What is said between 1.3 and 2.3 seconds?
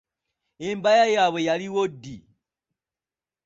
yaliwo ddi?